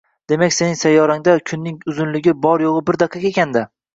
[0.31, 3.65] Demak, sening sayyorangda kunning uzunligi bor-yo‘g‘i bir daqiqa ekan-da!